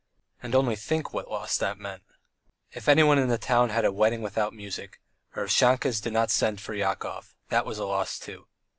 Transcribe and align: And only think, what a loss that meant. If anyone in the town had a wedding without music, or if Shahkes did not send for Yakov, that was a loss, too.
And 0.41 0.55
only 0.55 0.75
think, 0.75 1.13
what 1.13 1.27
a 1.27 1.29
loss 1.29 1.59
that 1.59 1.77
meant. 1.77 2.01
If 2.71 2.89
anyone 2.89 3.19
in 3.19 3.27
the 3.27 3.37
town 3.37 3.69
had 3.69 3.85
a 3.85 3.91
wedding 3.91 4.23
without 4.23 4.51
music, 4.51 4.99
or 5.35 5.43
if 5.43 5.51
Shahkes 5.51 6.01
did 6.01 6.11
not 6.11 6.31
send 6.31 6.59
for 6.59 6.73
Yakov, 6.73 7.35
that 7.49 7.67
was 7.67 7.77
a 7.77 7.85
loss, 7.85 8.17
too. 8.17 8.47